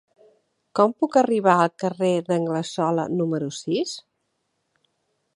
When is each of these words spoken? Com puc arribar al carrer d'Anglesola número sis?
Com 0.77 0.93
puc 1.01 1.17
arribar 1.19 1.57
al 1.65 1.69
carrer 1.83 2.09
d'Anglesola 2.29 3.05
número 3.19 3.51
sis? 3.59 3.93